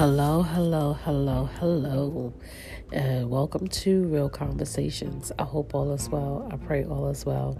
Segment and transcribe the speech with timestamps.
[0.00, 2.32] Hello, hello, hello, hello,
[2.90, 5.30] and welcome to Real Conversations.
[5.38, 6.48] I hope all is well.
[6.50, 7.58] I pray all is well.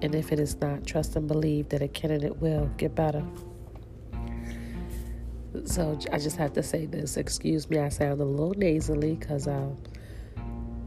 [0.00, 2.94] And if it is not, trust and believe that it can and it will get
[2.94, 3.24] better.
[5.64, 7.16] So I just have to say this.
[7.16, 9.70] Excuse me, I sound a little nasally because uh,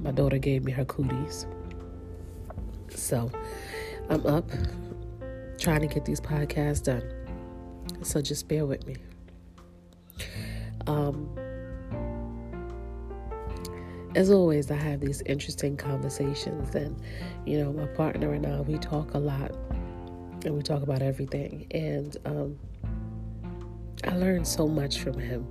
[0.00, 1.46] my daughter gave me her cooties.
[2.88, 3.30] So
[4.10, 4.50] I'm up
[5.60, 7.04] trying to get these podcasts done.
[8.02, 8.96] So just bear with me.
[10.88, 11.28] Um,
[14.14, 17.00] as always, I have these interesting conversations, and
[17.46, 19.52] you know, my partner and I we talk a lot,
[20.44, 21.66] and we talk about everything.
[21.70, 22.58] And um,
[24.04, 25.46] I learned so much from him.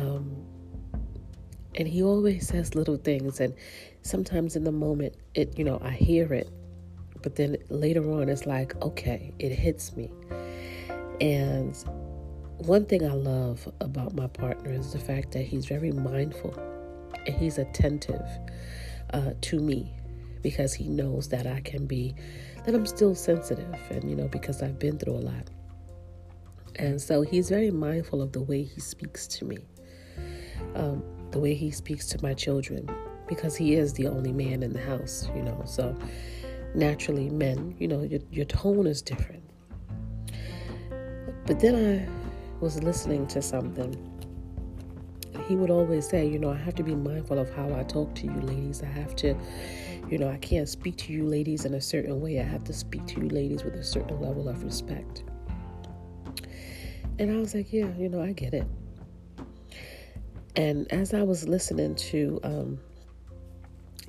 [0.00, 0.34] Um,
[1.74, 3.54] and he always says little things, and
[4.00, 6.50] sometimes in the moment, it you know, I hear it,
[7.22, 10.10] but then later on, it's like, okay, it hits me,
[11.20, 11.76] and
[12.66, 16.54] one thing I love about my partner is the fact that he's very mindful
[17.26, 18.26] and he's attentive
[19.12, 19.92] uh, to me
[20.42, 22.14] because he knows that I can be,
[22.64, 25.48] that I'm still sensitive, and you know, because I've been through a lot.
[26.76, 29.58] And so he's very mindful of the way he speaks to me,
[30.74, 32.88] um, the way he speaks to my children,
[33.28, 35.62] because he is the only man in the house, you know.
[35.64, 35.96] So
[36.74, 39.44] naturally, men, you know, your, your tone is different.
[41.46, 42.21] But then I
[42.62, 43.94] was listening to something,
[45.48, 48.14] he would always say, you know, I have to be mindful of how I talk
[48.14, 48.82] to you ladies.
[48.82, 49.34] I have to,
[50.08, 52.38] you know, I can't speak to you ladies in a certain way.
[52.38, 55.24] I have to speak to you ladies with a certain level of respect.
[57.18, 58.66] And I was like, yeah, you know, I get it.
[60.54, 62.78] And as I was listening to um,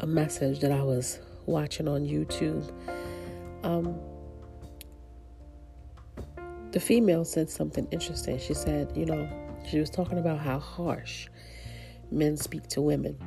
[0.00, 2.68] a message that I was watching on YouTube,
[3.62, 3.96] um,
[6.72, 8.38] the female said something interesting.
[8.38, 9.28] She said, you know,
[9.68, 11.28] she was talking about how harsh
[12.10, 13.18] men speak to women.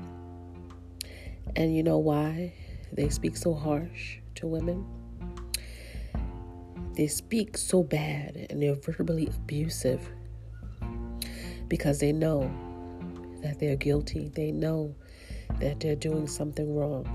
[1.56, 2.54] And you know why
[2.92, 4.86] they speak so harsh to women?
[6.96, 10.08] They speak so bad and they're verbally abusive
[11.68, 12.52] because they know
[13.42, 14.32] that they're guilty.
[14.34, 14.96] They know
[15.60, 17.06] that they're doing something wrong.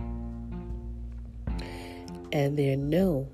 [2.32, 3.28] And they know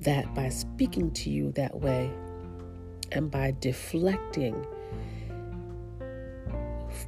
[0.00, 2.10] that by speaking to you that way
[3.12, 4.66] and by deflecting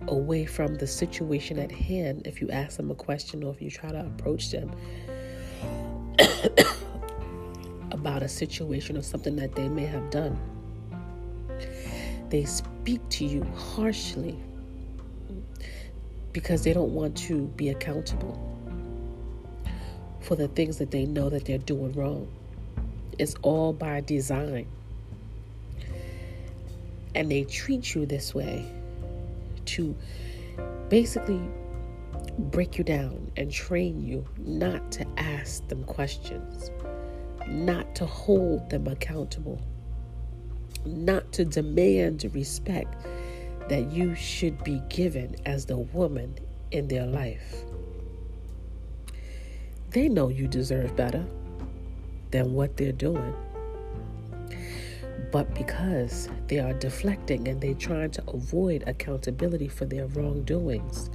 [0.09, 3.71] away from the situation at hand, if you ask them a question or if you
[3.71, 4.71] try to approach them
[7.93, 10.39] about a situation or something that they may have done,
[12.31, 14.39] they speak to you harshly
[16.33, 18.47] because they don't want to be accountable
[20.21, 22.31] for the things that they know that they're doing wrong.
[23.21, 24.67] It's all by design.
[27.15, 28.65] And they treat you this way
[29.67, 29.95] to
[30.89, 31.43] basically
[32.39, 36.71] break you down and train you not to ask them questions,
[37.47, 39.61] not to hold them accountable,
[40.87, 43.05] not to demand respect
[43.69, 46.37] that you should be given as the woman
[46.71, 47.65] in their life.
[49.91, 51.27] They know you deserve better
[52.31, 53.35] than what they're doing.
[55.33, 61.11] But because they are deflecting and they're trying to avoid accountability for their wrongdoings,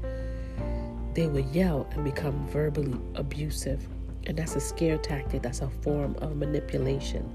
[1.13, 3.87] they will yell and become verbally abusive.
[4.25, 7.29] And that's a scare tactic, that's a form of manipulation.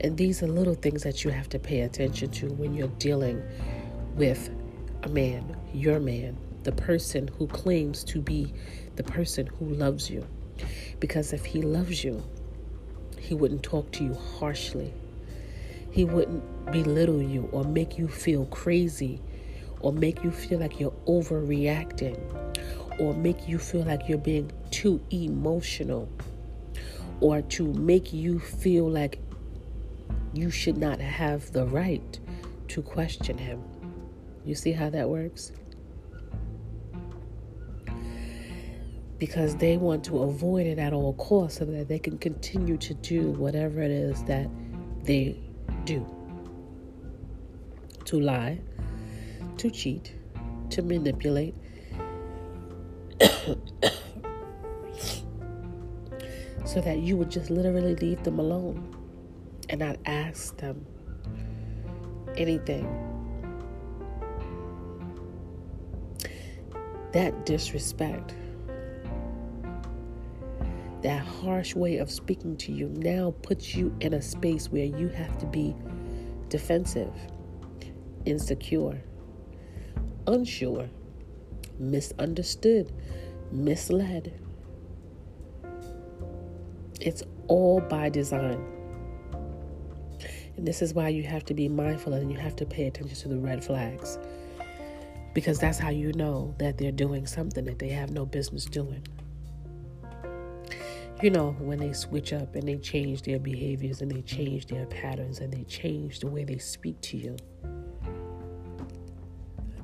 [0.00, 3.42] And these are little things that you have to pay attention to when you're dealing
[4.14, 4.50] with
[5.02, 8.52] a man, your man, the person who claims to be
[8.96, 10.26] the person who loves you.
[11.00, 12.22] Because if he loves you,
[13.18, 14.92] he wouldn't talk to you harshly.
[15.90, 19.20] He wouldn't belittle you or make you feel crazy
[19.80, 22.18] or make you feel like you're overreacting
[23.00, 26.08] or make you feel like you're being too emotional
[27.20, 29.18] or to make you feel like
[30.32, 32.20] you should not have the right
[32.68, 33.62] to question him.
[34.44, 35.52] You see how that works?
[39.20, 42.94] Because they want to avoid it at all costs so that they can continue to
[42.94, 44.48] do whatever it is that
[45.04, 45.38] they
[45.84, 46.06] do
[48.06, 48.58] to lie,
[49.58, 50.14] to cheat,
[50.70, 51.54] to manipulate.
[56.64, 58.96] so that you would just literally leave them alone
[59.68, 60.86] and not ask them
[62.38, 62.88] anything.
[67.12, 68.32] That disrespect
[71.02, 75.08] that harsh way of speaking to you now puts you in a space where you
[75.08, 75.74] have to be
[76.48, 77.12] defensive,
[78.26, 79.00] insecure,
[80.26, 80.88] unsure,
[81.78, 82.92] misunderstood,
[83.50, 84.38] misled.
[87.00, 88.62] It's all by design.
[90.56, 93.16] And this is why you have to be mindful and you have to pay attention
[93.16, 94.18] to the red flags.
[95.32, 99.02] Because that's how you know that they're doing something that they have no business doing.
[101.22, 104.86] You know, when they switch up and they change their behaviors and they change their
[104.86, 107.36] patterns and they change the way they speak to you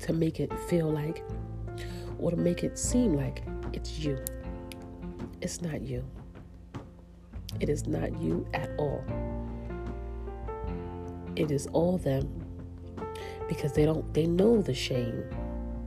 [0.01, 1.23] to make it feel like
[2.19, 3.43] or to make it seem like
[3.75, 4.19] it's you.
[5.43, 6.03] It's not you.
[7.61, 9.05] It is not you at all.
[11.37, 12.47] It is all them
[13.47, 15.23] because they don't they know the shame.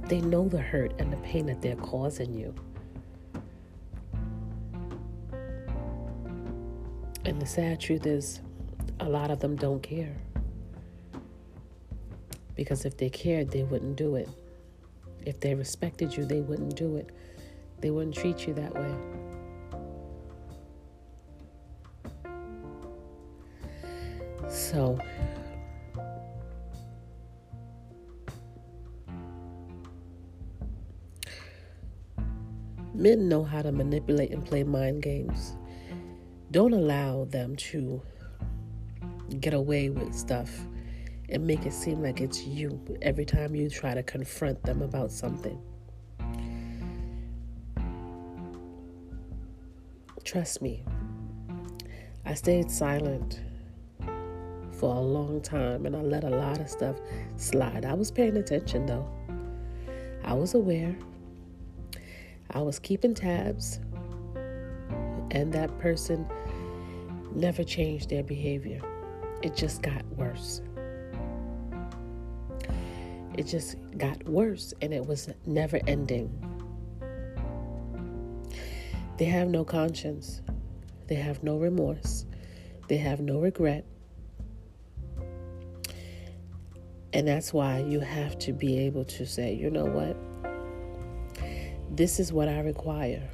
[0.04, 2.54] They know the hurt and the pain that they're causing you.
[7.30, 8.42] And the sad truth is
[9.00, 10.16] a lot of them don't care.
[12.56, 14.28] Because if they cared, they wouldn't do it.
[15.28, 17.12] If they respected you, they wouldn't do it.
[17.81, 18.96] They wouldn't treat you that way.
[24.50, 24.98] So,
[32.96, 35.54] men know how to manipulate and play mind games.
[36.51, 38.01] Don't allow them to
[39.40, 40.50] get away with stuff
[41.30, 45.12] and make it seem like it's you every time you try to confront them about
[45.12, 45.62] something.
[50.24, 50.84] Trust me,
[52.25, 53.42] I stayed silent
[54.72, 56.95] for a long time and I let a lot of stuff
[57.36, 57.86] slide.
[57.86, 59.07] I was paying attention though,
[60.24, 60.95] I was aware,
[62.50, 63.80] I was keeping tabs,
[65.31, 66.28] and that person
[67.34, 68.81] never changed their behavior.
[69.42, 70.62] It just got worse.
[73.38, 76.30] It just got worse and it was never ending.
[79.18, 80.42] They have no conscience.
[81.08, 82.26] They have no remorse.
[82.88, 83.86] They have no regret.
[87.12, 90.16] And that's why you have to be able to say, you know what?
[91.96, 93.28] This is what I require.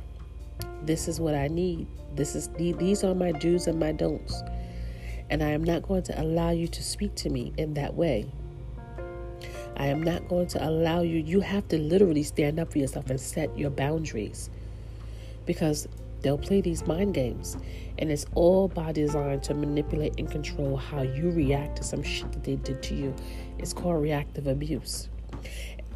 [0.86, 1.88] This is what I need.
[2.16, 4.44] This is these are my do's and my don'ts.
[5.32, 8.32] And I am not going to allow you to speak to me in that way.
[9.78, 11.18] I am not going to allow you.
[11.18, 14.52] You have to literally stand up for yourself and set your boundaries
[15.48, 15.88] because
[16.22, 17.58] they'll play these mind games.
[17.98, 22.32] And it's all by design to manipulate and control how you react to some shit
[22.32, 23.16] that they did to you.
[23.58, 25.10] It's called reactive abuse.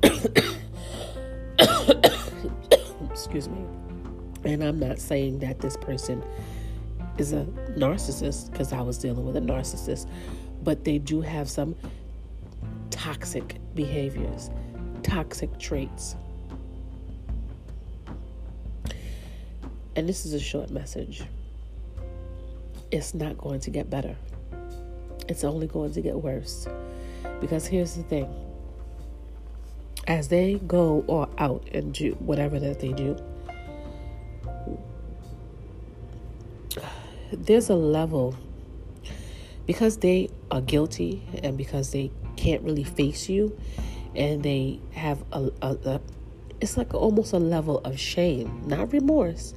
[3.12, 3.89] Excuse me.
[4.44, 6.24] And I'm not saying that this person
[7.18, 7.46] is a
[7.78, 10.08] narcissist because I was dealing with a narcissist,
[10.64, 11.76] but they do have some
[12.90, 14.50] toxic behaviors,
[15.04, 16.16] toxic traits.
[19.96, 21.24] And this is a short message.
[22.92, 24.16] It's not going to get better.
[25.28, 26.68] It's only going to get worse.
[27.42, 28.34] Because here's the thing
[30.08, 33.16] as they go or out and do whatever that they do,
[37.40, 38.36] there's a level
[39.66, 43.58] because they are guilty and because they can't really face you
[44.16, 46.02] and they have a, a, a
[46.62, 49.54] it's like almost a level of shame, not remorse,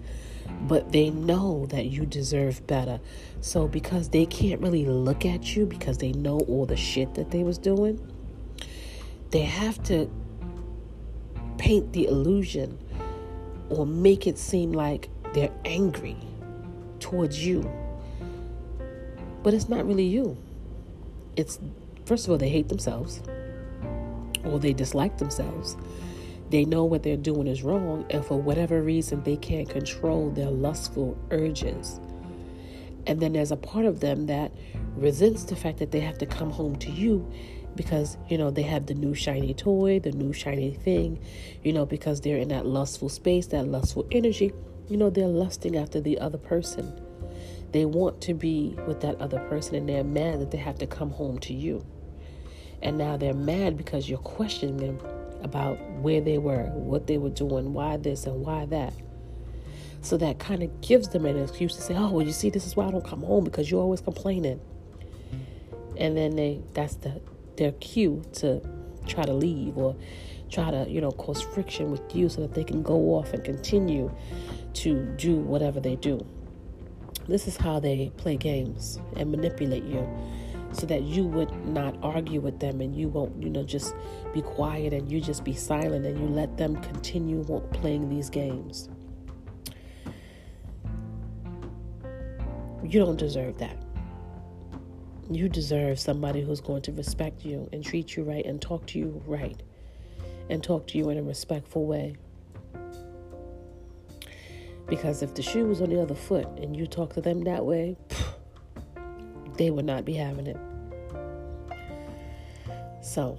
[0.68, 3.00] but they know that you deserve better.
[3.40, 7.32] So because they can't really look at you because they know all the shit that
[7.32, 8.00] they was doing,
[9.30, 10.08] they have to
[11.58, 12.78] paint the illusion
[13.68, 16.16] or make it seem like they're angry
[17.02, 17.70] towards you.
[19.42, 20.36] But it's not really you.
[21.36, 21.58] It's
[22.06, 23.22] first of all they hate themselves
[24.44, 25.76] or they dislike themselves.
[26.50, 30.50] They know what they're doing is wrong, and for whatever reason, they can't control their
[30.50, 31.98] lustful urges.
[33.06, 34.52] And then there's a part of them that
[34.94, 37.26] resents the fact that they have to come home to you
[37.74, 41.18] because, you know, they have the new shiny toy, the new shiny thing,
[41.64, 44.52] you know, because they're in that lustful space, that lustful energy.
[44.88, 47.00] You know, they're lusting after the other person.
[47.72, 50.86] They want to be with that other person and they're mad that they have to
[50.86, 51.84] come home to you.
[52.82, 54.98] And now they're mad because you're questioning them
[55.42, 58.92] about where they were, what they were doing, why this and why that.
[60.02, 62.66] So that kind of gives them an excuse to say, "Oh, well, you see, this
[62.66, 64.60] is why I don't come home because you're always complaining."
[65.96, 67.20] And then they that's the
[67.56, 68.60] their cue to
[69.06, 69.94] try to leave or
[70.50, 73.44] try to, you know, cause friction with you so that they can go off and
[73.44, 74.10] continue
[74.74, 76.24] to do whatever they do.
[77.28, 80.08] This is how they play games and manipulate you
[80.72, 83.94] so that you would not argue with them and you won't, you know, just
[84.32, 88.88] be quiet and you just be silent and you let them continue playing these games.
[92.82, 93.76] You don't deserve that.
[95.30, 98.98] You deserve somebody who's going to respect you and treat you right and talk to
[98.98, 99.62] you right
[100.50, 102.16] and talk to you in a respectful way.
[104.92, 107.64] Because if the shoe was on the other foot and you talk to them that
[107.64, 107.96] way,
[109.56, 110.58] they would not be having it.
[113.00, 113.38] So,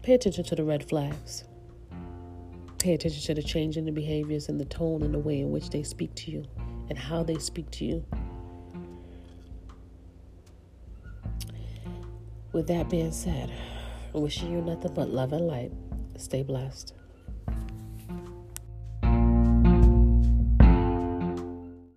[0.00, 1.44] pay attention to the red flags.
[2.78, 5.50] Pay attention to the change in the behaviors and the tone and the way in
[5.50, 6.46] which they speak to you
[6.88, 8.02] and how they speak to you.
[12.54, 13.52] With that being said,
[14.14, 15.72] wishing you nothing but love and light.
[16.16, 16.94] Stay blessed.